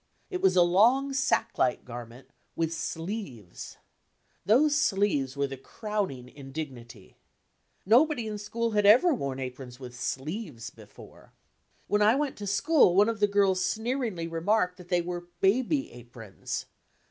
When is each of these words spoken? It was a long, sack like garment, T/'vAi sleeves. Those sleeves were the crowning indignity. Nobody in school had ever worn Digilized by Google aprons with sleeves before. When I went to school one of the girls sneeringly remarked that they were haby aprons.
It 0.31 0.41
was 0.41 0.55
a 0.55 0.63
long, 0.63 1.13
sack 1.13 1.59
like 1.59 1.85
garment, 1.85 2.29
T/'vAi 2.57 2.71
sleeves. 2.71 3.77
Those 4.43 4.75
sleeves 4.75 5.37
were 5.37 5.45
the 5.45 5.57
crowning 5.57 6.27
indignity. 6.27 7.17
Nobody 7.85 8.25
in 8.25 8.39
school 8.39 8.71
had 8.71 8.87
ever 8.87 9.13
worn 9.13 9.37
Digilized 9.37 9.37
by 9.37 9.43
Google 9.43 9.43
aprons 9.67 9.79
with 9.79 9.95
sleeves 9.99 10.69
before. 10.71 11.33
When 11.85 12.01
I 12.01 12.15
went 12.15 12.35
to 12.37 12.47
school 12.47 12.95
one 12.95 13.09
of 13.09 13.19
the 13.19 13.27
girls 13.27 13.63
sneeringly 13.63 14.27
remarked 14.27 14.77
that 14.77 14.87
they 14.89 15.03
were 15.03 15.27
haby 15.43 15.91
aprons. 15.95 16.65